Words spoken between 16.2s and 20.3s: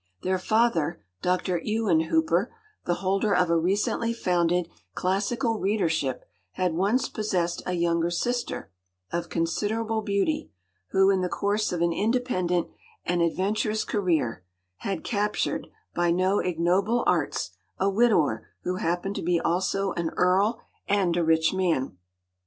ignoble arts—a widower, who happened to be also an